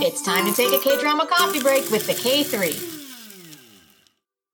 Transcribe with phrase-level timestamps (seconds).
[0.00, 2.94] It's time to take a K drama coffee break with the K3.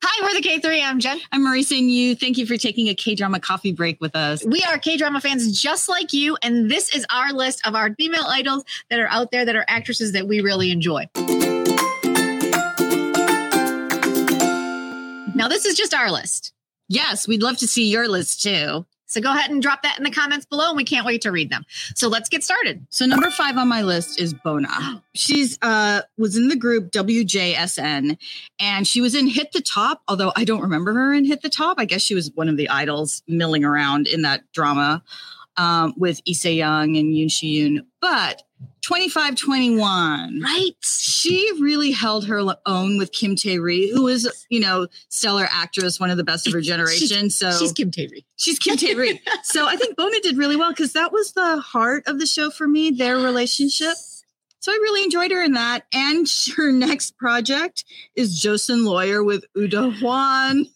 [0.03, 0.83] Hi, we're the K3.
[0.83, 1.21] I'm Jen.
[1.33, 2.17] I'm Marie and you.
[2.17, 4.43] Thank you for taking a K drama coffee break with us.
[4.43, 7.95] We are K drama fans just like you, and this is our list of our
[7.95, 11.09] female idols that are out there that are actresses that we really enjoy.
[15.35, 16.55] Now, this is just our list.
[16.89, 18.87] Yes, we'd love to see your list too.
[19.07, 21.31] So go ahead and drop that in the comments below, and we can't wait to
[21.31, 21.65] read them.
[21.95, 22.87] So let's get started.
[22.91, 25.03] So number five on my list is Bona.
[25.15, 28.19] She's uh was in the group WJSN,
[28.59, 30.03] and she was in Hit the Top.
[30.09, 31.79] Although I don't remember her in Hit the Top.
[31.79, 35.03] I guess she was one of the idols milling around in that drama
[35.57, 37.87] um, with Lee Se-young and Yoon Shi-yoon.
[38.01, 38.43] But
[38.85, 40.43] 2521.
[40.43, 40.73] Right.
[40.83, 46.11] She really held her own with Kim Tae-ri, who is, you know, stellar actress, one
[46.11, 47.25] of the best of her generation.
[47.25, 48.27] She's, so she's Kim Tae-ri.
[48.37, 49.23] She's Kim Tae-ri.
[49.43, 52.51] so I think Bona did really well because that was the heart of the show
[52.51, 53.95] for me, their relationship.
[54.61, 55.87] So I really enjoyed her in that.
[55.95, 56.27] And
[56.57, 60.67] her next project is Joseon Lawyer with Woo Do-hwan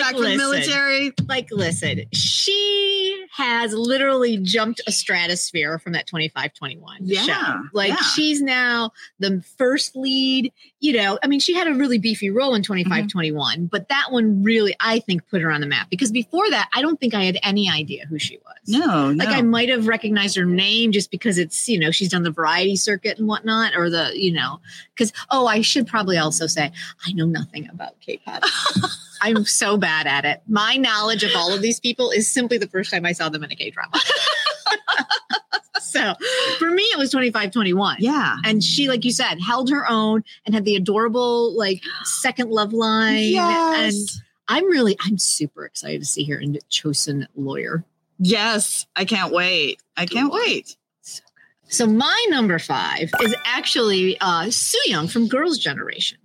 [0.00, 1.12] like listen, military.
[1.26, 7.62] Like, listen, she has literally jumped a stratosphere from that 25 21 Yeah, show.
[7.72, 7.96] Like, yeah.
[8.14, 10.52] she's now the first lead.
[10.80, 12.72] You know, I mean, she had a really beefy role in mm-hmm.
[12.72, 16.48] 25 21, but that one really, I think, put her on the map because before
[16.50, 18.56] that, I don't think I had any idea who she was.
[18.66, 19.24] No, no.
[19.24, 22.30] Like I might have recognized her name just because it's, you know, she's done the
[22.30, 24.60] variety circuit and whatnot, or the, you know,
[24.94, 26.70] because, oh, I should probably also say,
[27.06, 28.42] I know nothing about K pop.
[29.22, 30.40] I'm so bad at it.
[30.48, 33.44] My knowledge of all of these people is simply the first time I saw them
[33.44, 33.92] in a K drama.
[35.80, 36.14] so
[36.58, 37.96] for me, it was 25, 21.
[38.00, 38.36] yeah.
[38.44, 42.72] And she, like you said, held her own and had the adorable, like, second love
[42.72, 43.16] line.
[43.16, 44.20] And Yes.
[44.48, 47.84] I'm really, I'm super excited to see her in Joseon Lawyer.
[48.18, 48.86] yes.
[48.96, 49.80] I can't wait.
[49.96, 50.76] I can't wait.
[51.68, 56.18] So my number five is actually uh, Soo Young from Girls' Generation,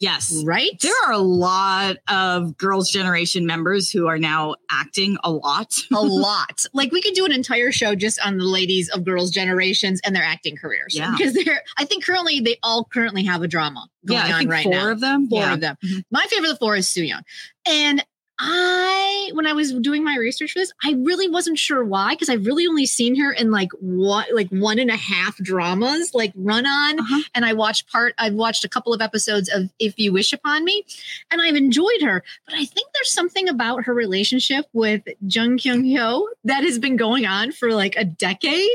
[0.00, 0.42] Yes.
[0.44, 0.78] right?
[0.80, 5.74] There are a lot of Girls' Generation members who are now acting a lot.
[5.92, 6.64] a lot.
[6.72, 10.14] Like we could do an entire show just on the ladies of Girls' Generations and
[10.14, 10.94] their acting careers.
[10.94, 11.14] Yeah.
[11.16, 11.62] because they're.
[11.76, 14.64] I think currently they all currently have a drama going yeah, I on think right
[14.64, 14.90] four now.
[14.92, 15.28] of them.
[15.28, 15.54] Four yeah.
[15.54, 15.76] of them.
[15.84, 16.04] Mhm.
[16.10, 17.22] My favorite of the four is Young,
[17.66, 18.04] and
[18.38, 22.28] I when I was doing my research for this, I really wasn't sure why because
[22.28, 26.32] I've really only seen her in like what like one and a half dramas, like
[26.34, 27.22] Run On, Uh-huh.
[27.34, 28.14] and I watched part.
[28.18, 30.84] I've watched a couple of episodes of If You Wish Upon Me,
[31.30, 32.22] and I've enjoyed her.
[32.46, 36.96] But I think there's something about her relationship with Jung Kyung Ho that has been
[36.96, 38.68] going on for like a decade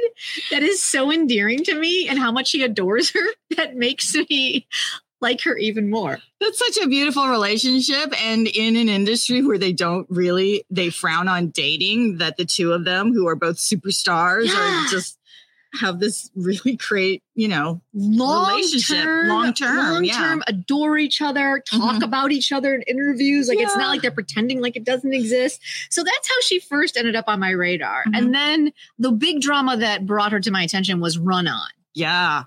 [0.52, 3.26] that is so endearing to me, and how much he adores her
[3.58, 4.68] that makes me
[5.24, 6.20] like her even more.
[6.40, 8.14] That's such a beautiful relationship.
[8.22, 12.72] And in an industry where they don't really, they frown on dating, that the two
[12.74, 14.86] of them, who are both superstars, Yeah.
[14.86, 15.18] are just
[15.80, 20.14] have this really great, you know, long Relationship, term, long term, long yeah.
[20.20, 22.04] term, adore each other, talk Mhm.
[22.04, 23.48] about each other in interviews.
[23.48, 25.60] Like it's not like they're pretending like it doesn't exist.
[25.90, 28.04] So that's how she first ended up on my radar.
[28.06, 28.18] Mhm.
[28.18, 31.70] And then the big drama that brought her to my attention was Run On.
[31.96, 32.44] yeah.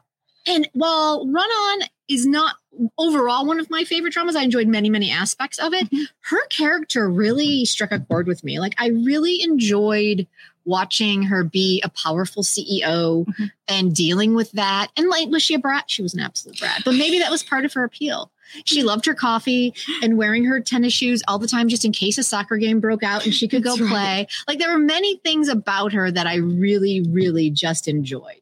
[0.49, 2.55] And while Run On is not
[2.99, 5.91] overall one of my favorite dramas, I enjoyed many, many aspects of it.
[5.91, 6.07] Mhm.
[6.21, 8.59] Her character really struck a chord with me.
[8.61, 10.27] Like I really enjoyed
[10.65, 13.51] watching her be a powerful CEO Mhm.
[13.69, 14.89] and dealing with that.
[14.97, 15.85] And like, was she a brat?
[15.89, 16.83] She was an absolute brat.
[16.85, 18.31] But maybe that was part of her appeal.
[18.65, 22.17] She loved her coffee and wearing her tennis shoes all the time, just in case
[22.19, 23.89] a soccer game broke out and she could go right.
[23.89, 24.29] play.
[24.49, 28.41] Like there were many things about her that I really, really just enjoyed.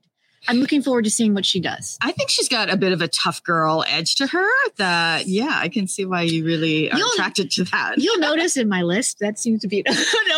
[0.48, 1.98] I'm looking forward to seeing what she does.
[2.02, 5.58] I think she's got a bit of a tough girl edge to her that, yeah,
[5.60, 7.98] I can see why you really are You'll- attracted to that.
[7.98, 9.94] You'll notice in my list that seems to be an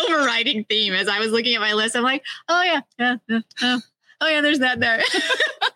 [0.09, 0.93] overriding theme.
[0.93, 3.77] As I was looking at my list, I'm like, oh yeah, yeah, yeah, yeah.
[4.21, 4.97] oh yeah, there's that there.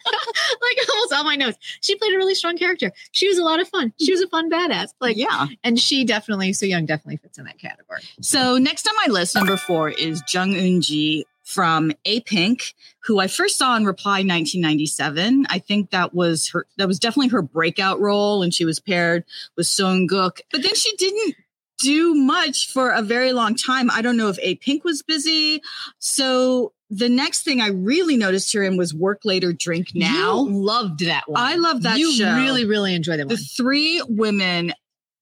[0.02, 1.58] like almost all my notes.
[1.82, 2.92] She played a really strong character.
[3.12, 3.94] She was a lot of fun.
[4.00, 4.94] She was a fun badass.
[5.00, 5.48] Like yeah.
[5.64, 8.02] and she definitely, Soo Young, definitely fits in that category.
[8.22, 13.20] So next on my list, number four is Jung Eun Ji from A Pink, who
[13.20, 15.46] I first saw in Reply 1997.
[15.50, 16.66] I think that was her.
[16.78, 19.26] That was definitely her breakout role, and she was paired
[19.58, 20.42] with Seo In-guk.
[20.52, 21.36] But then she didn't
[21.80, 23.90] do much for a very long time.
[23.92, 25.62] I don't know if A Pink was busy.
[26.00, 30.44] So the next thing I really noticed her in was Work Later, Drink Now.
[30.44, 31.42] You loved that one.
[31.42, 32.36] I love that you show.
[32.36, 34.74] really, really enjoyed that the three women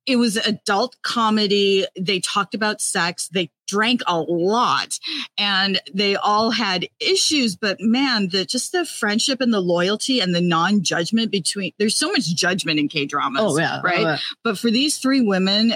[0.05, 1.85] it was adult comedy.
[1.99, 3.27] They talked about sex.
[3.27, 4.97] They drank a lot
[5.37, 10.33] and they all had issues but man the just the friendship and the loyalty and
[10.33, 13.99] the non-judgment between there's so much judgment in k-dramas Oh yeah, right?
[13.99, 14.17] Oh, yeah.
[14.43, 15.73] but for these three women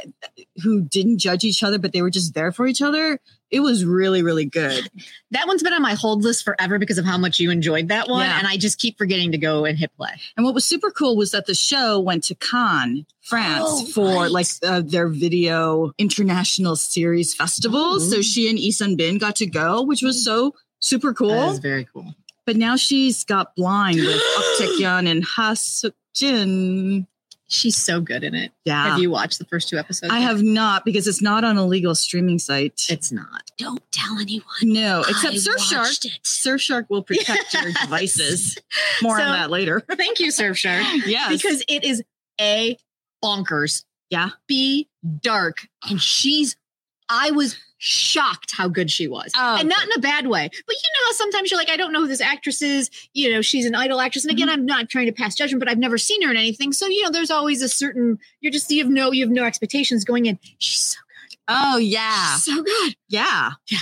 [0.64, 3.20] who didn't judge each other but they were just there for each other
[3.54, 4.90] It was really, really good.
[5.32, 8.08] That one's been on my hold list forever because of how much you enjoyed that
[8.08, 8.24] one.
[8.24, 8.38] Yeah.
[8.38, 10.12] And I just keep forgetting to go and hit play.
[10.38, 14.14] And what was super cool was that the show went to Cannes, France, Oh, for
[14.24, 14.32] right.
[14.32, 17.80] like uh, their video international series festival.
[17.96, 17.98] Oh.
[18.00, 21.50] So she and Lee Sun Bin got to go, which was so super That cool.
[21.50, 22.14] is very cool.
[22.46, 27.08] But now she's got blind with Ok Taecyeon and Ha Suk Jin.
[27.50, 28.52] She's so good in it.
[28.66, 28.90] Yeah.
[28.90, 30.12] Have you watched the first two episodes?
[30.12, 32.86] I have not because it's not on a legal streaming site.
[32.90, 33.52] It's not.
[33.58, 34.46] Don't tell anyone.
[34.64, 35.78] no, except I Surfshark.
[35.78, 36.20] watched it.
[36.24, 38.58] Surfshark will protect your devices.
[39.02, 39.82] More So- on that later.
[39.92, 40.84] Thank you, Surfshark.
[41.06, 41.30] yes.
[41.30, 42.02] Because it is
[42.42, 42.78] a
[43.24, 43.84] bonkers.
[44.10, 44.30] Yeah.
[44.48, 44.88] Be
[45.22, 45.68] dark.
[45.90, 46.56] And she's,
[47.10, 49.30] I was shocked how good she was.
[49.36, 50.48] Oh, and not in a bad way.
[50.50, 52.90] But you know how sometimes you're like, I don't know who this actress is.
[53.14, 54.24] You know, she's an idol actress.
[54.24, 54.60] And again, Mm-hmm.
[54.60, 56.72] I'm not trying to pass judgment, but I've never seen her in anything.
[56.74, 59.44] So, you know, there's always a certain, you're just, you have no, you have no
[59.46, 60.38] expectations going in.
[60.60, 61.00] She's so,
[61.30, 61.38] good.
[61.50, 62.36] oh yeah.
[62.36, 62.96] so good.
[63.10, 63.52] Yeah.
[63.70, 63.80] Yeah.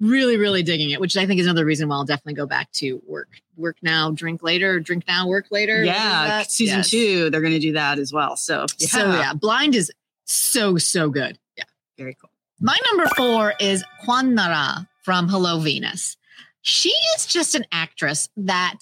[0.00, 2.70] Really, really digging it, which I think is another reason why I'll definitely go back
[2.72, 3.28] to work.
[3.56, 5.84] Work now, drink later, drink now, work later.
[5.84, 6.42] Yeah.
[6.42, 6.90] Season Yes.
[6.90, 8.36] two, they're gonna do that as well.
[8.36, 8.88] So yeah.
[8.88, 9.92] So yeah, blind is
[10.24, 11.38] so, so good.
[11.56, 11.64] Yeah.
[11.96, 12.30] Very cool.
[12.64, 16.16] My number four is Kwon Nara from Hello Venus.
[16.62, 18.78] She is just an actress that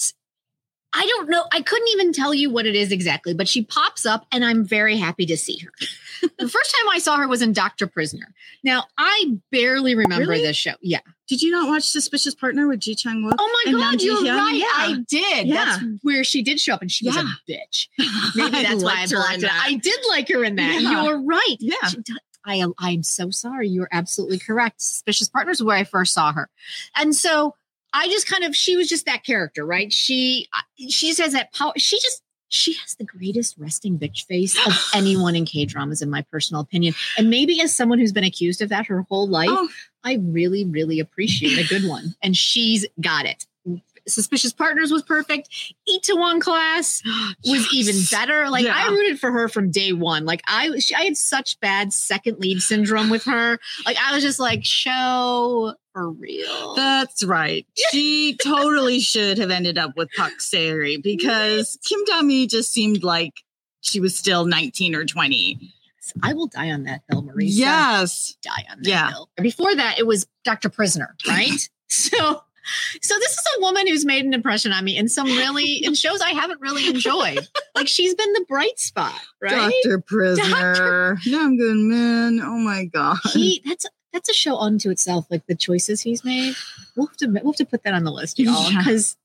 [0.93, 1.45] I don't know.
[1.51, 4.65] I couldn't even tell you what it is exactly, but she pops up and I'm
[4.65, 5.73] very happy to see her.
[6.39, 7.89] the first time I saw her was in Dr.
[7.89, 8.33] Prisoner.
[8.63, 10.43] Now, I barely remember Really?
[10.43, 10.75] this show.
[10.81, 11.01] Yeah.
[11.27, 13.35] Did you not watch Suspicious Partner with Ji Chang Wook?
[13.37, 14.55] Oh my God, you're right.
[14.55, 14.67] Yeah.
[14.69, 15.49] I did.
[15.49, 15.65] Yeah.
[15.65, 17.89] That's where she did show up and she was a bitch.
[18.37, 19.41] Maybe that's why I in it.
[19.41, 19.65] that.
[19.67, 20.83] I did like her in that.
[20.83, 21.03] Yeah.
[21.03, 21.57] You're right.
[21.59, 21.89] Yeah.
[21.89, 21.97] She
[22.45, 23.69] I am I'm so sorry.
[23.69, 24.81] You're absolutely correct.
[24.81, 26.49] Suspicious Partners where I first saw her.
[26.97, 27.55] And so
[27.93, 29.93] I just kind of she was just that character, right?
[29.93, 30.49] She
[30.89, 31.73] she just has that power.
[31.77, 36.11] She just she has the greatest resting bitch face of anyone in K dramas, in
[36.11, 36.95] my personal opinion.
[37.17, 39.69] And maybe as someone who's been accused of that her whole life, Oh.
[40.05, 42.15] I really, really appreciate a good one.
[42.23, 43.47] And she's got it.
[44.09, 45.49] Suspicious Partners was perfect.
[45.89, 47.03] Itaewon Class
[47.47, 48.49] was even better.
[48.51, 50.25] Like I rooted for her from day one.
[50.25, 53.59] Like I, she, I had such bad second lead syndrome with her.
[53.87, 56.75] Like I was just like, show for real.
[56.75, 57.67] That's right.
[57.93, 63.35] She totally should have ended up with Park Seri because Kim Dami just seemed like
[63.83, 65.59] she was still 19 or 20.
[66.23, 67.49] I will die on that hill, Marisa.
[67.51, 68.37] Yes.
[68.43, 69.11] die on that Yeah.
[69.11, 69.29] hill.
[69.41, 70.69] Before that, it was Dr.
[70.71, 71.69] Prisoner, right?
[71.89, 72.43] so.
[73.01, 75.95] So this is a woman who's made an impression on me in some really in
[75.95, 77.47] shows I haven't really enjoyed.
[77.75, 79.73] Like she's been the bright spot, right?
[79.85, 79.99] Dr.
[80.01, 81.17] Prisoner.
[81.27, 82.41] Namgoong Min.
[82.43, 83.17] Oh my God.
[83.33, 86.55] he that's that's a show unto itself like the choices he's made
[86.97, 88.79] we'll have to we'll have to put that on the list y'all Yeah.
[88.81, 89.17] because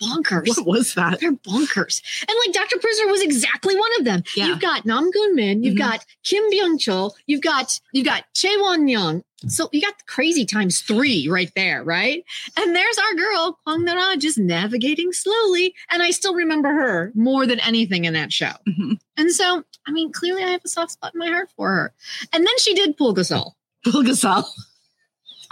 [0.00, 1.20] bonkers What was that?
[1.20, 4.46] they're bonkers and like dr prisoner was exactly one of them Yeah.
[4.46, 5.78] you've got nam goong min you've Mhm.
[5.78, 10.04] got kim byung chul you've got you've got choi won young so you got the
[10.06, 12.24] crazy times three right there right
[12.56, 17.46] and there's our girl kwon nara just navigating slowly and i still remember her more
[17.46, 18.98] than anything in that show Mhm.
[19.18, 21.94] and so i mean clearly i have a soft spot in my heart for her
[22.32, 23.52] and then she did Pulgasol
[23.86, 24.44] Bulgasal.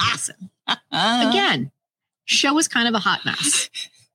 [0.00, 0.50] awesome.
[0.66, 0.76] Uh,
[1.30, 1.70] Again,
[2.24, 3.68] show was kind of a hot mess.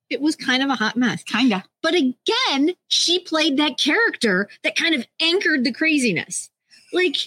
[0.09, 1.21] It was kind of a hot mess.
[1.23, 1.63] Kinda.
[1.83, 6.49] But again, she played that character that kind of anchored the craziness.
[6.91, 7.17] Like,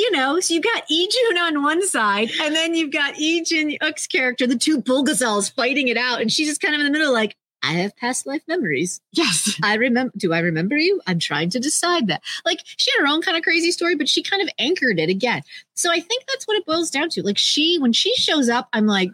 [0.00, 3.42] you know, so you've got Lee Joon on one side, and then you've got Lee
[3.42, 6.86] Jin Wook's character, the two Bulgasals fighting it out, and she's just kind of in
[6.86, 9.00] the middle, like, I have past life memories.
[9.12, 9.58] Yes.
[9.62, 10.12] I remember.
[10.16, 11.00] Do I remember you?
[11.06, 12.22] I'm trying to decide that.
[12.44, 15.10] Like she had her own kind of crazy story, but she kind of anchored it
[15.10, 15.42] again.
[15.74, 17.22] So I think that's what it boils down to.
[17.22, 19.10] Like she, when she shows up, I'm like,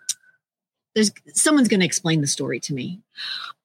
[0.96, 2.98] there's someone's going to explain the story to me,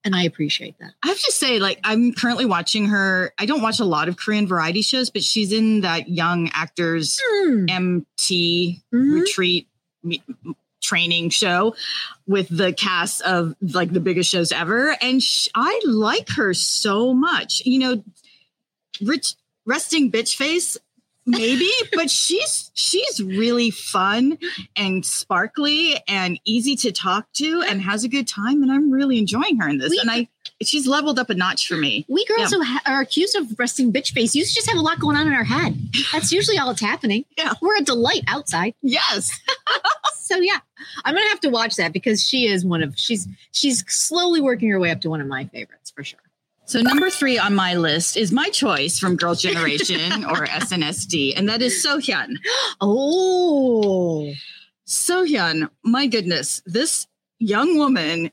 [0.05, 0.91] and I appreciate that.
[1.01, 3.33] I have to say, like, I'm currently watching her.
[3.39, 7.19] I don't watch a lot of Korean variety shows, but she's in that young actors
[7.25, 7.65] Hmm.
[7.69, 9.21] MT Mhm.
[9.21, 9.67] retreat
[10.03, 10.21] me-
[10.81, 11.75] training show
[12.27, 17.13] with the cast of like the biggest shows ever and sh- i like her so
[17.13, 18.03] much you know
[19.00, 19.35] rich
[19.67, 20.77] resting bitch face
[21.25, 24.38] maybe but she's she's really fun
[24.75, 29.18] and sparkly and easy to talk to and has a good time and i'm really
[29.20, 30.28] enjoying her in this We- and i
[30.63, 33.92] she's leveled up a notch for me We girls who ha- are accused of resting
[33.94, 35.75] bitch face, you just have a lot going on in our head.
[36.13, 37.25] That's usually all that's happening.
[37.36, 37.54] Yeah.
[37.63, 38.74] We're a delight outside.
[38.84, 39.32] yes
[40.16, 40.60] So yeah,
[41.04, 44.70] I'm gonna have to watch that because she is one of she's she's slowly working
[44.70, 46.20] her way up to one of my favorites for sure.
[46.72, 51.50] So number three on my list is my choice from Girls' Generation or SNSD, and
[51.50, 52.36] that is Seohyun.
[52.80, 54.32] Oh,
[54.88, 57.08] Seohyun, my goodness, this
[57.40, 58.32] young woman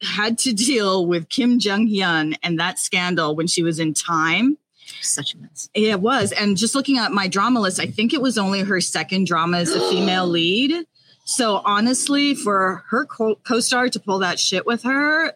[0.00, 4.58] had to deal with Kim Jong Hyun and that scandal when she was in Time.
[5.00, 5.68] such a mess.
[5.74, 6.30] Yeah, it was.
[6.30, 9.58] And just looking at my drama list, I think it was only her second drama
[9.58, 10.86] as a female lead.
[11.24, 15.34] So honestly, for her co- co-star to pull that shit with her,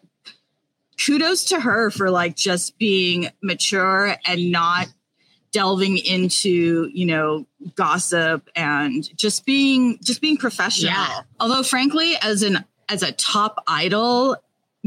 [1.03, 4.87] kudos to her for like just being mature and not
[5.51, 11.21] delving into you know gossip and just being just being professional Yeah.
[11.39, 14.35] although frankly as an as a top idol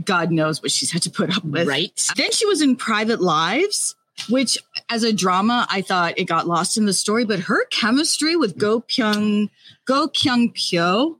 [0.04, 2.08] god knows what she's had to put up with Right.
[2.16, 3.94] then she was in private lives
[4.28, 4.58] which
[4.90, 8.58] as a drama i thought it got lost in the story but her chemistry with
[8.58, 9.48] go pyung
[9.86, 11.16] go kyung pyo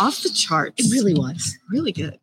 [0.00, 1.56] off the charts It really was.
[1.70, 2.18] really good.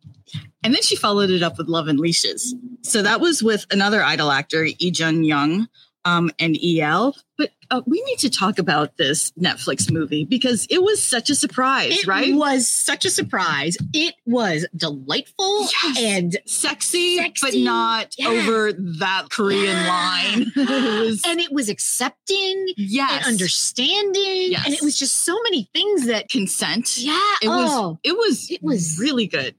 [0.62, 2.54] And then she followed it up with Love and Leashes.
[2.82, 5.68] So that was with another idol actor, Lee Jun Young,
[6.04, 7.14] um, and EL.
[7.36, 11.34] But uh, we need to talk about this Netflix movie because it was such a
[11.34, 12.28] surprise, It right?
[12.28, 13.76] It was such a surprise.
[13.92, 15.98] It was delightful Yes.
[16.00, 18.28] and Sexy, but not Yeah.
[18.28, 19.88] over that Korean Yeah.
[19.88, 20.52] line.
[20.56, 24.52] it was, and it was accepting yes, and understanding.
[24.52, 24.62] Yes.
[24.66, 26.96] And it was just so many things that consent.
[26.98, 27.18] yeah.
[27.42, 29.54] It was, oh, it was, it was- really good.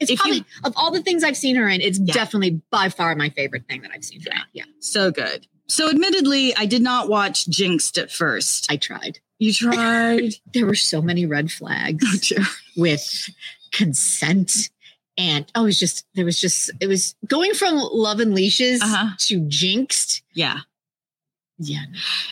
[0.00, 2.14] It's if you- probably of all the things I've seen her in, it's Yeah.
[2.14, 4.38] definitely by far my favorite thing that I've seen her in.
[4.52, 4.64] Yeah.
[4.80, 5.46] So good.
[5.68, 8.66] So admittedly, I did not watch Jinxed at first.
[8.70, 9.18] I tried.
[9.38, 10.34] You tried.
[10.54, 13.28] There were so many red flags oh with
[13.72, 14.70] consent.
[15.16, 18.80] And oh, it was just there was just it was going from love and leashes
[18.80, 19.10] Uh-huh.
[19.18, 20.22] to jinxed.
[20.32, 20.60] Yeah.
[21.60, 21.82] Yeah.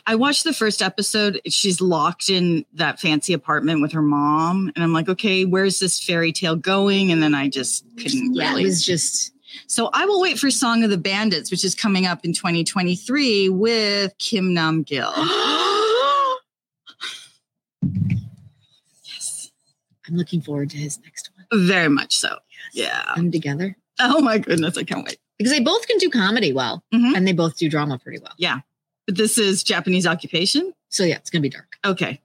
[0.06, 1.40] I watched the first episode.
[1.48, 4.70] She's locked in that fancy apartment with her mom.
[4.76, 7.10] And I'm like, okay, where's this fairy tale going?
[7.10, 8.50] And then I just couldn't Yeah.
[8.50, 8.62] really.
[8.62, 9.32] It was just
[9.68, 13.48] so I will wait for Song of the Bandits, which is coming up in 2023
[13.48, 15.12] with Kim Nam Gil.
[19.04, 19.50] yes.
[20.06, 21.66] I'm looking forward to his next one.
[21.66, 22.36] Very much so.
[22.72, 23.12] Yeah.
[23.16, 23.76] Them together.
[23.98, 24.76] Oh my goodness.
[24.76, 25.18] I can't wait.
[25.38, 27.16] Because they both can do comedy well Mhm.
[27.16, 28.32] and they both do drama pretty well.
[29.06, 30.72] But this is Japanese occupation.
[30.88, 31.76] So yeah, it's gonna be dark.
[31.84, 32.20] Okay.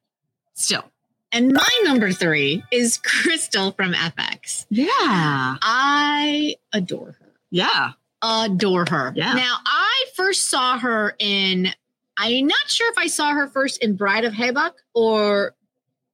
[0.54, 0.84] Still.
[1.32, 4.66] And my number three is Krystal from FX.
[4.70, 4.88] Yeah.
[4.92, 7.30] I adore her.
[7.50, 7.92] Yeah.
[8.22, 9.14] Adore her.
[9.16, 9.34] Yeah.
[9.34, 11.70] Now I first saw her in
[12.18, 15.56] I'm not sure if I saw her first in Bride of Habaek or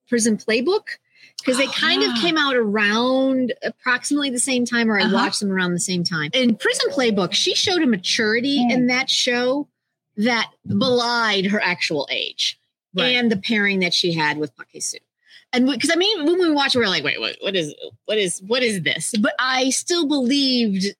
[0.07, 0.83] Prison Playbook.
[1.39, 2.13] Because they Oh, kind yeah.
[2.13, 5.13] of came out around approximately the same time, or I Uh-huh.
[5.13, 6.31] watched them around the same time.
[6.33, 8.71] In Prison Playbook, she showed a maturity Mm.
[8.71, 9.67] in that show
[10.17, 12.59] that belied her actual age
[12.97, 14.97] and the pairing that she had with Soo.
[15.53, 17.73] And because I mean, when we watch, it, we're like, wait, what, what is,
[18.05, 19.13] what is, what is this?
[19.19, 20.95] But I still believed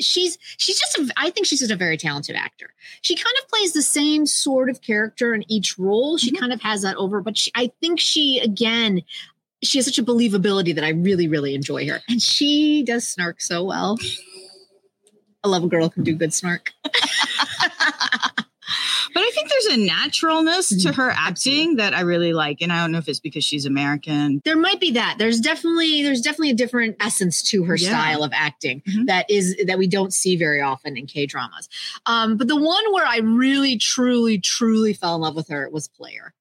[0.00, 2.70] she's, she's just, a, I think she's just a very talented actor.
[3.02, 6.16] She kind of plays the same sort of character in each role.
[6.16, 6.38] She Mhm.
[6.40, 9.02] kind of has that over, but she, I think she, again,
[9.62, 12.00] she has such a believability that I really, really enjoy her.
[12.08, 13.98] And she does snark so well.
[15.42, 16.72] I love a girl who can do good snark.
[19.12, 20.94] But I think there's a naturalness to Mhm.
[20.94, 22.58] her acting that I really like.
[22.60, 24.40] And I don't know if it's because she's American.
[24.44, 27.88] there might be that there's definitely there's definitely a different essence to her Yeah.
[27.90, 29.06] style of acting Mhm.
[29.06, 31.68] that is that we don't see very often in k dramas
[32.06, 35.88] um but the one where i really truly truly fell in love with her was
[35.88, 36.34] player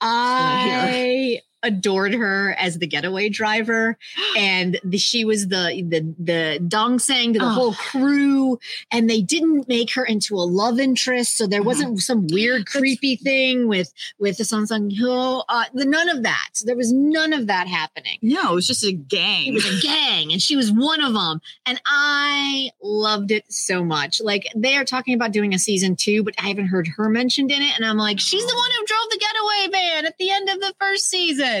[0.00, 3.96] i adored her as the getaway driver.
[4.36, 7.48] And the, she was the the the dong sang to the Oh.
[7.50, 8.58] whole crew.
[8.90, 11.36] And they didn't make her into a love interest.
[11.36, 15.42] So there wasn't some weird creepy thing with with the Song Seung Heon.
[15.48, 16.48] Uh the, none of that.
[16.64, 18.18] There was none of that happening.
[18.22, 19.48] No, it was just a gang.
[19.48, 23.84] it was a gang and she was one of them and i loved it so
[23.84, 24.20] much.
[24.20, 27.50] Like they are talking about doing a season two but i haven't heard her mentioned
[27.52, 27.74] in it.
[27.76, 30.58] And i'm like she's the one who drove the getaway van at the end of
[30.60, 31.51] the first season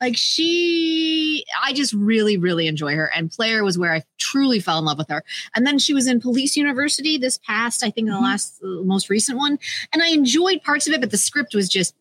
[0.00, 3.10] like she i just really really enjoy her.
[3.14, 5.22] And player was where i truly fell in love with her.
[5.54, 8.22] And then she was in police university this past i think in the Mhm.
[8.22, 9.58] last uh, most recent one.
[9.92, 11.94] And i enjoyed parts of it but the script was just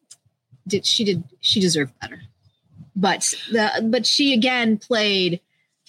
[0.67, 2.21] did she did she deserved better.
[2.95, 5.39] But the but she again played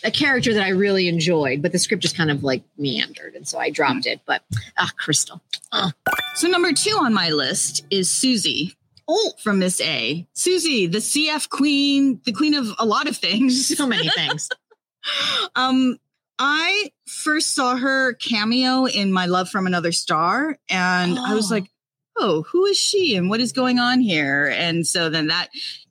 [0.04, 3.46] a character that I really enjoyed, but the script just kind of like meandered, and
[3.46, 4.20] so I dropped it.
[4.26, 4.42] But
[4.78, 5.40] ah, Krystal,
[6.36, 8.74] So number two on my list is Suzy.
[9.08, 10.26] Oh, From Miss A.
[10.34, 13.76] Suzy, the CF queen, the queen of a lot of things.
[13.76, 14.48] so many things.
[15.56, 15.98] um,
[16.38, 21.54] I first saw her cameo in My Love from Another Star, and I was Oh.
[21.54, 21.66] like,
[22.16, 24.52] oh, who is she and what is going on here?
[24.56, 25.48] And so then that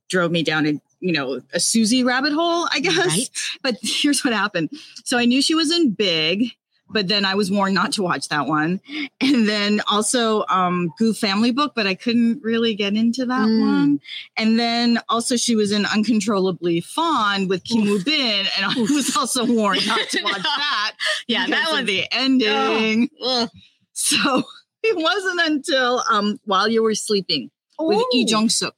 [0.10, 2.98] drove me down a you know a Suzy rabbit hole, I guess.
[3.08, 3.30] Right?
[3.64, 4.70] But here's what happened.
[5.04, 6.52] So I knew she was in Big,
[6.92, 8.80] but then I was warned not to watch that one.
[9.20, 13.60] And then also um Gu Family Book, but I couldn't really get into that Mm.
[13.62, 14.00] one.
[14.38, 19.16] And then also she was in Uncontrollably Fond with Kim Woo Bin, and I was
[19.16, 20.94] also warned not to watch that.
[21.28, 23.10] Yeah, that was the ending.
[23.24, 23.50] Ugh.
[23.94, 24.44] So
[24.84, 28.08] it wasn't until um while you were sleeping with Oh.
[28.14, 28.76] Lee Jong Suk.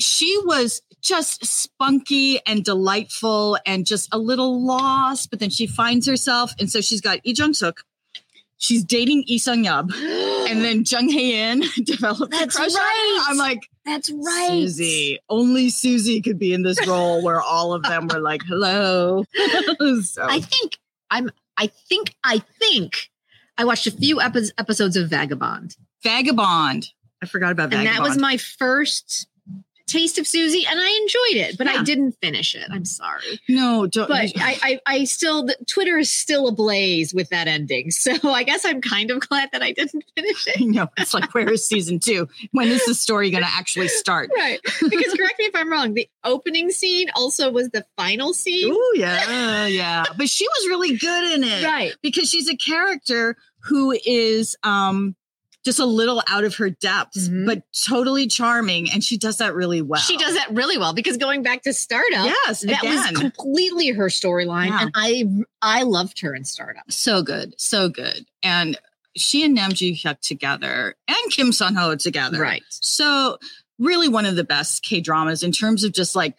[0.00, 6.06] She was just spunky and delightful and just a little lost, but then she finds
[6.06, 6.52] herself.
[6.58, 7.80] And so she's got Lee Jong Suk.
[8.58, 9.92] She's dating Lee Sang Yeob.
[10.50, 13.22] And then Jung Hae In developed That's a crush on right.
[13.24, 13.30] her.
[13.30, 14.48] I'm like, That's right.
[14.50, 15.20] Suzy.
[15.28, 19.22] Only Suzy could be in this role where all of them were like, hello.
[20.02, 20.76] so I think
[21.08, 21.30] I'm.
[21.56, 22.16] I think.
[22.24, 23.10] I think.
[23.56, 26.88] I watched a few epi- episodes of Vagabond, Vagabond.
[27.22, 27.76] I forgot about that.
[27.76, 29.28] and that was my first
[29.90, 31.80] taste of Suzy, and I enjoyed it, but Yeah.
[31.80, 32.66] I didn't finish it.
[32.70, 34.08] I'm sorry, no, don't.
[34.08, 35.46] but I, I, I still.
[35.46, 39.50] The, Twitter is still ablaze with that ending, so I guess I'm kind of glad
[39.52, 40.60] that I didn't finish it.
[40.60, 40.88] No.
[40.96, 42.28] It's like, where is season two?
[42.52, 44.30] When is the story going to actually start?
[44.40, 45.94] Right, because correct me if I'm wrong.
[45.94, 48.72] The opening scene also was the final scene.
[48.74, 50.04] Oh, yeah, yeah.
[50.16, 51.64] But she was really good in it.
[51.64, 51.94] Right.
[52.02, 55.14] Because she's a character who is um
[55.64, 57.44] just a little out of her depths, Mhm.
[57.46, 58.90] but totally charming.
[58.90, 60.00] And she does that really well.
[60.00, 62.96] She does that really well because going back to Startup, Yes, that again.
[62.96, 64.82] was completely her storyline, Yeah.
[64.82, 65.24] and I
[65.60, 66.90] I loved her in Startup.
[66.90, 68.26] so good, so good.
[68.42, 68.78] And
[69.16, 72.38] she and Nam Joo Hyuk together and Kim Sun Ho together.
[72.40, 72.62] Right.
[72.70, 73.38] So
[73.78, 76.38] really one of the best K dramas in terms of just like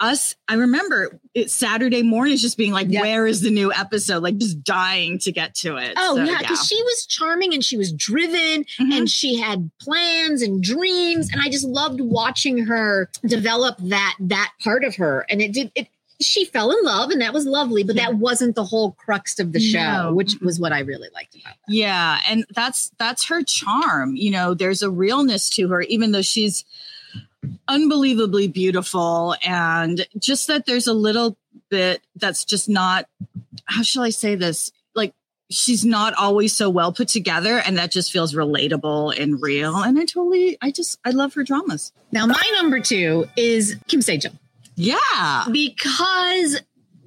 [0.00, 0.34] us.
[0.48, 3.02] I remember it Saturday mornings just being like, Yeah.
[3.02, 4.22] where is the new episode?
[4.22, 5.92] Like just dying to get to it.
[5.96, 8.92] Oh So, yeah, because she was charming and she was driven Mhm.
[8.98, 14.52] and she had plans and dreams, and I just loved watching her develop that that
[14.62, 15.26] part of her.
[15.28, 15.88] And it did it.
[16.20, 19.52] She fell in love, and that was lovely, but that wasn't the whole crux of
[19.52, 20.14] the show, No.
[20.14, 21.58] which was what I really liked about it.
[21.72, 24.16] Yeah, and that's that's her charm.
[24.16, 26.64] You know, there's a realness to her, even though she's
[27.66, 31.36] unbelievably beautiful, and just that there's a little
[31.70, 33.06] bit that's just not.
[33.64, 34.72] How shall I say this?
[34.94, 35.14] Like
[35.50, 39.76] she's not always so well put together, and that just feels relatable and real.
[39.76, 41.92] And I totally, I just, I love her dramas.
[42.12, 44.38] Now, my number two is Kim Sejeong.
[44.76, 46.60] Yeah, because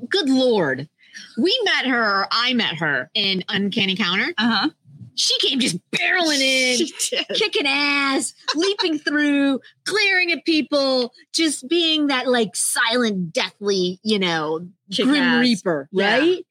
[0.09, 0.89] good lord
[1.37, 4.69] we met her i met her in uncanny counter uh huh.
[5.15, 6.87] She came just barreling in
[7.35, 14.67] kicking ass leaping through glaring at people just being that like silent deathly you know
[14.91, 15.41] Kick grim ass.
[15.41, 16.17] reaper Yeah.
[16.17, 16.45] right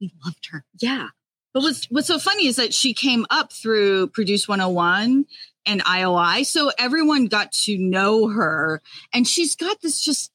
[0.00, 1.08] we loved her Yeah.
[1.54, 5.24] But what's what's so funny is that she came up through Produce 101
[5.64, 6.44] and IOI.
[6.44, 8.82] So everyone got to know her.
[9.14, 10.30] And she's got this just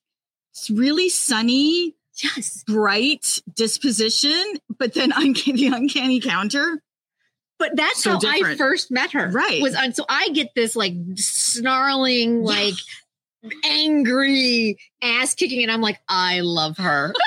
[0.69, 4.43] really sunny, yes bright disposition,
[4.79, 6.82] but then uncanny, the uncanny counter.
[7.62, 9.62] But that's So how i first met her Right.
[9.62, 12.74] was on so i get this like snarling like
[13.63, 17.13] angry ass kicking and i'm like i love her.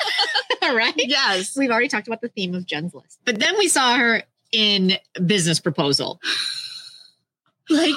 [0.63, 0.95] Right?
[0.97, 1.55] Yes.
[1.59, 3.19] we've already talked about the theme of jen's list.
[3.27, 4.93] But then we saw her in
[5.27, 6.21] business proposal.
[7.71, 7.95] Like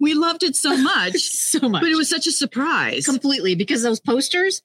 [0.00, 1.82] We loved it so much, so much.
[1.82, 3.04] but it was such a surprise.
[3.04, 4.62] completely because those posters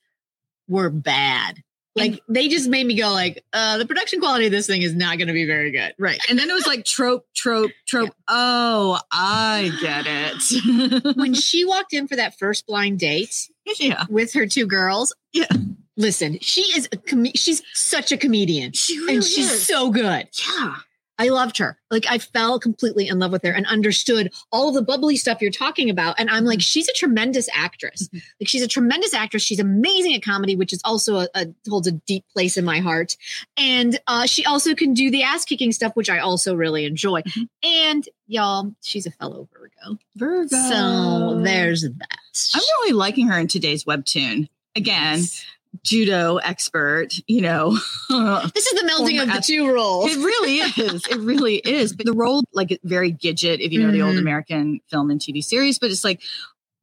[0.68, 1.64] were bad
[1.98, 4.96] like they just made me go like uh the production quality of this thing is
[4.96, 6.20] not going to be very good Right.
[6.30, 8.14] And then it was like trope, trope, trope.
[8.28, 11.16] Oh, I get it.
[11.18, 14.06] when she walked in for that first blind date yeah.
[14.10, 15.46] with her two girls Yeah.
[15.96, 19.66] listen she is a com- she's such a comedian She really and she's is.
[19.66, 20.76] so good yeah.
[21.20, 21.78] I loved her.
[21.90, 25.52] Like I fell completely in love with her and understood all the bubbly stuff you're
[25.52, 26.20] talking about.
[26.20, 28.08] And I'm like, she's a tremendous actress.
[28.10, 28.22] Mhm.
[28.40, 29.42] Like she's a tremendous actress.
[29.44, 32.80] She's amazing at comedy, which is also a, a holds a deep place in my
[32.80, 33.18] heart.
[33.58, 37.22] And uh, she also can do the ass kicking stuff, which I also really enjoy.
[37.24, 37.48] Mhm.
[37.64, 40.00] And y'all, she's a fellow Virgo.
[40.16, 40.56] Virgo.
[40.56, 42.20] So there's that.
[42.54, 44.48] I'm really liking her in today's webtoon.
[44.76, 45.24] Again,
[45.84, 47.72] judo expert, you know.
[48.10, 50.12] This is the melding of the two roles.
[50.12, 51.06] It really is.
[51.08, 51.94] It really is.
[51.94, 54.20] But the role, like, very Gidget, if you know the old Mhm.
[54.20, 56.22] American film and TV series, but it's like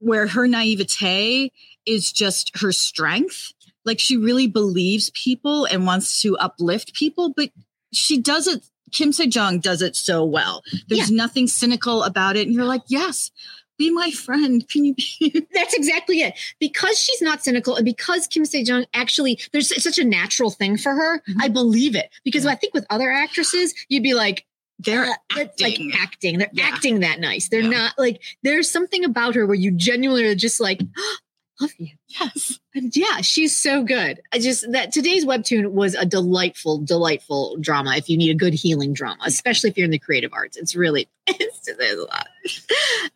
[0.00, 1.50] where her naivete
[1.86, 3.52] is just her strength.
[3.84, 7.50] Like, she really believes people and wants to uplift people, but
[7.92, 8.64] she does it.
[8.92, 10.62] Kim Sejeong does it so well.
[10.88, 12.46] There's nothing cynical about it.
[12.46, 13.30] And you're like, yes,
[13.78, 14.66] be my friend.
[14.68, 15.46] Can you be?
[15.54, 16.34] That's exactly it.
[16.60, 20.92] Because she's not cynical and because Kim Sejeong actually, there's such a natural thing for
[20.94, 21.20] her.
[21.28, 21.36] Mhm.
[21.42, 22.10] I believe it.
[22.24, 22.50] Because Yeah.
[22.52, 24.44] I think with other actresses, you'd be like,
[24.80, 25.90] They're uh, acting.
[25.92, 26.38] like acting.
[26.38, 26.64] They're Yeah.
[26.72, 27.48] acting that nice.
[27.48, 27.68] They're Yeah.
[27.68, 30.80] not like, there's something about her where you genuinely are just like,
[31.60, 31.88] love you.
[32.08, 32.58] yes.
[32.74, 34.20] And yeah, she's so good.
[34.32, 38.54] I just, that today's webtoon was a delightful, delightful drama if you need a good
[38.54, 40.56] healing drama, especially if you're in the creative arts.
[40.56, 42.28] It's really, it's, there's a lot.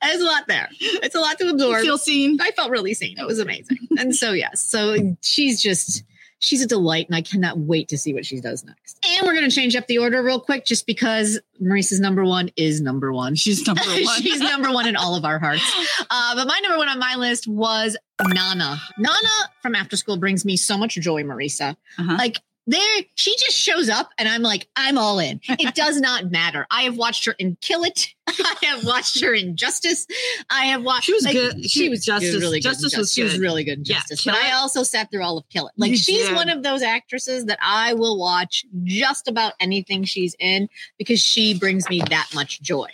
[0.02, 0.68] There's a lot there.
[0.80, 1.82] It's a lot to You absorb.
[1.82, 2.38] feel seen.
[2.40, 3.18] I felt really seen.
[3.18, 3.78] It was amazing.
[3.98, 6.04] and so yes, so she's just
[6.40, 8.98] she's a delight, and I cannot wait to see what she does next.
[9.06, 12.50] And we're going to change up the order real quick, just because Marissa's number one
[12.56, 13.34] is number one.
[13.48, 14.22] She's number one.
[14.22, 15.62] she's number one in all of our hearts.
[16.10, 18.80] Uh, but my number one on my list was Nana.
[18.96, 19.28] Nana
[19.60, 21.76] from After School brings me so much joy, Marissa.
[21.98, 22.16] Uh-huh.
[22.16, 22.38] Like
[22.70, 25.40] there, she just shows up, and I'm like, I'm all in.
[25.48, 26.66] It does not matter.
[26.70, 28.08] I have watched her in Kill It.
[28.28, 30.06] I have watched her in Justice.
[30.50, 31.04] I have watched.
[31.06, 31.62] She was like, good.
[31.62, 32.68] She, She- was Justice- was really good.
[32.68, 34.20] Justice was She was really good in Justice.
[34.20, 35.72] Kill but I also sat through all of Kill It.
[35.78, 36.34] Like she's did.
[36.34, 41.58] one of those actresses that I will watch just about anything she's in because she
[41.58, 42.90] brings me that much joy.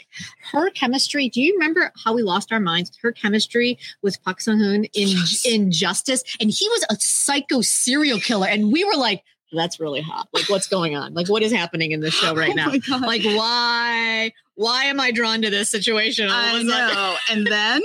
[0.52, 1.28] Her chemistry.
[1.28, 2.96] Do you remember how we lost our minds?
[3.02, 5.44] Her chemistry with Park Sung Hoon in Yes.
[5.44, 9.24] in Justice, and he was a psycho serial killer, and we were like.
[9.54, 10.28] That's really hot.
[10.32, 11.14] Like, what's going on?
[11.14, 12.98] Like, what is happening in this show oh right Oh now?
[12.98, 14.32] Like, why?
[14.54, 16.28] Why am I drawn to this situation?
[16.30, 17.16] I know.
[17.30, 17.82] And then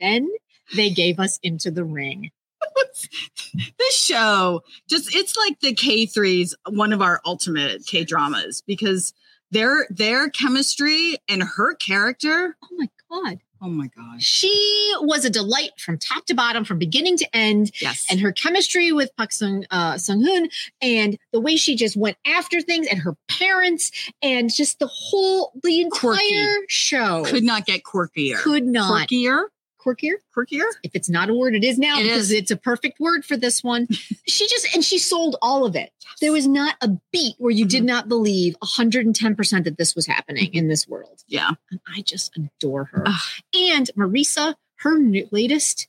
[0.00, 0.28] Then
[0.74, 2.30] they gave us into the ring.
[3.78, 9.14] this show just it's like the K3's one of our ultimate K dramas because
[9.50, 14.22] their their chemistry and her character, Oh my god, oh my gosh.
[14.22, 17.70] she was a delight from top to bottom, from beginning to end.
[17.80, 18.06] Yes.
[18.10, 20.48] And her chemistry with Park Sung uh, Sung Hoon,
[20.80, 23.90] and the way she just went after things, and her parents,
[24.22, 26.64] and just the whole the entire Quirky.
[26.68, 28.36] show could not get quirkier.
[28.36, 29.44] could not quirkier?
[29.84, 30.14] Quirkier.
[30.36, 30.66] Quirkier?
[30.82, 32.32] If it's not a word, it is now It because is.
[32.32, 33.88] it's a perfect word for this one.
[34.26, 35.90] she just and she sold all of it.
[36.20, 37.68] There was not a beat where you Mm-hmm.
[37.70, 41.22] did not believe 110% that this was happening in this world.
[41.28, 41.50] Yeah.
[41.70, 43.04] And I just adore her.
[43.06, 43.20] Ugh.
[43.54, 45.88] And Marisa, her new, latest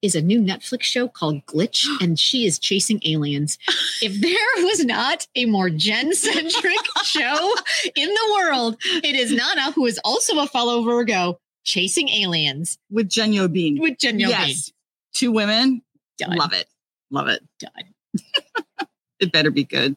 [0.00, 3.58] is a new Netflix show called Glitch, and she is chasing aliens.
[4.00, 7.54] If there was not a more Jen centric show
[7.96, 13.08] in the world, it is Nana, who is also a fellow Virgo, chasing aliens With
[13.10, 13.78] Jeon Yeo-been.
[13.80, 14.72] with Jeon Yeo yes.
[15.14, 15.82] Two women.
[16.16, 16.36] Done.
[16.36, 16.66] Love it.
[17.10, 17.42] Love it.
[17.58, 17.94] Done.
[19.20, 19.96] It better be good.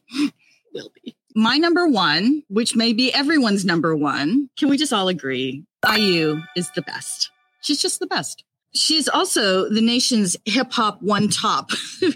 [0.74, 1.14] Will be.
[1.36, 5.64] My number one, which may be everyone's number one, can we just all agree?
[5.88, 7.30] IU is the best.
[7.60, 8.42] She's just the best.
[8.74, 11.70] She's also the nation's hip hop one top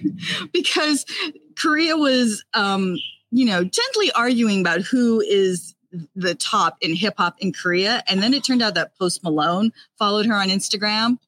[0.52, 1.06] because
[1.56, 2.96] Korea was, um,
[3.30, 5.75] you know, gently arguing about who is
[6.14, 8.02] the top in hip hop in Korea.
[8.08, 11.18] And then it turned out that Post Malone followed her on Instagram,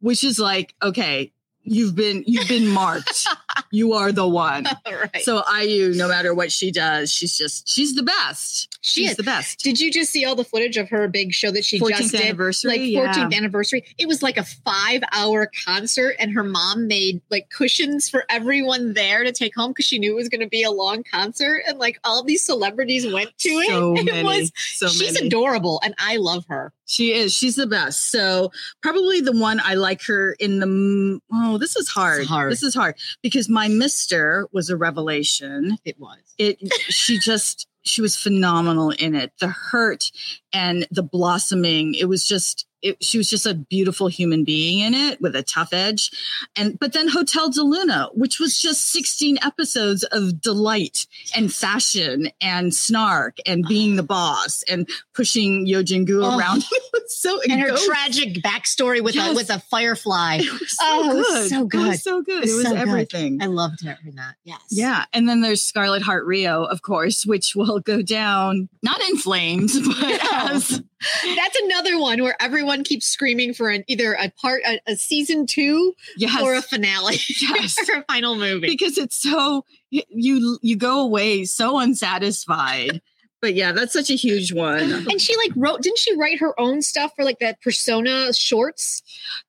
[0.00, 3.26] which is like, okay, you've been, you've been marked.
[3.72, 4.66] you are the one.
[4.92, 5.22] Right.
[5.22, 8.78] So IU, no matter what she does, she's just she's the best.
[8.82, 9.16] She she's is.
[9.16, 9.60] the best.
[9.60, 12.10] Did you just see all the footage of her big show that she just 14th
[12.10, 12.20] did?
[12.20, 12.70] anniversary.
[12.70, 13.12] Like yeah.
[13.12, 13.84] 14th anniversary.
[13.98, 18.92] It was like a five hour concert, and her mom made like cushions for everyone
[18.92, 21.62] there to take home because she knew it was going to be a long concert.
[21.66, 23.70] And like all these celebrities went to it.
[23.70, 24.22] So it many.
[24.24, 25.26] was, so she's many.
[25.26, 26.72] adorable, and I love her.
[26.92, 27.32] She is.
[27.32, 28.10] She's the best.
[28.10, 28.52] So
[28.82, 31.20] probably the one I like her in the.
[31.32, 32.26] Oh, this is hard.
[32.26, 32.52] Hard.
[32.52, 35.78] This is hard because my Mister was a revelation.
[35.86, 36.18] It was.
[36.36, 36.58] It.
[36.88, 37.66] she just.
[37.84, 39.32] She was phenomenal in it.
[39.40, 40.10] The hurt
[40.52, 41.94] and the blossoming.
[41.94, 42.66] It was just.
[42.82, 46.10] It, she was just a beautiful human being in it with a tough edge,
[46.56, 52.30] and but then Hotel del Luna, which was just sixteen episodes of delight and fashion
[52.40, 56.38] and snark and being the boss and pushing Yeo Jin-goo Oh.
[56.38, 56.64] around.
[56.94, 59.30] It was so And her tragic backstory with Yes.
[59.30, 60.36] a with a firefly.
[60.42, 61.48] It was so Oh, was good.
[61.50, 61.86] so It good.
[61.88, 62.34] was so good.
[62.36, 62.78] It was It was so good.
[62.80, 63.42] everything.
[63.42, 64.34] I loved her in that.
[64.44, 64.60] Yes.
[64.70, 65.04] Yeah.
[65.14, 69.78] And then there's Scarlet Heart Ryeo, of course, which will go down not in flames,
[69.86, 70.18] but No.
[70.32, 70.82] as
[71.36, 75.46] That's another one where everyone keeps screaming for an either a part a, a season
[75.46, 76.40] two yes.
[76.42, 77.76] or a finale Yes.
[77.88, 78.66] or a final movie.
[78.68, 83.00] because it's so you you go away so unsatisfied.
[83.42, 84.80] But yeah, that's such a huge one.
[85.10, 89.02] And she like wrote, didn't she write her own stuff for like that persona shorts?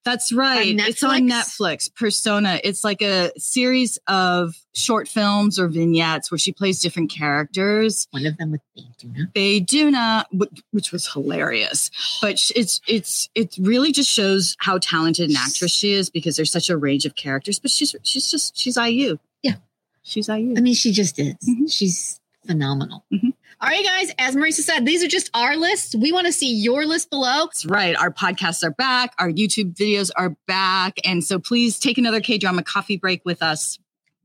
[0.03, 0.73] That's right.
[0.73, 1.29] On It's on Netflix?
[1.89, 1.95] Netflix.
[1.95, 2.59] Persona.
[2.63, 8.07] It's like a series of short films or vignettes where she plays different characters.
[8.09, 8.61] One of them with
[8.99, 9.31] Doona.
[9.33, 15.29] Beiduna, wh- which was hilarious, but sh- it's it's it really just shows how talented
[15.29, 17.59] an actress she is because there's such a range of characters.
[17.59, 19.17] But she's she's just she's IU.
[19.43, 19.55] Yeah.
[20.01, 20.55] she's IU.
[20.57, 21.35] I mean, she just is.
[21.47, 21.71] Mhm.
[21.71, 23.05] She's phenomenal.
[23.13, 23.33] Mhm.
[23.61, 24.11] All right, guys.
[24.19, 25.95] As Marisa said, these are just our lists.
[25.95, 27.45] We want to see your list below.
[27.45, 27.95] That's right.
[27.95, 29.13] Our podcasts are back.
[29.19, 33.41] Our YouTube videos are back, and so please take another K drama coffee break with
[33.41, 33.79] us.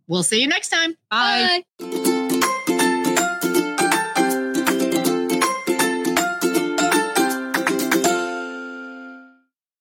[0.09, 0.97] We'll see you next time.
[1.11, 1.63] Bye.
[1.79, 2.05] Bye.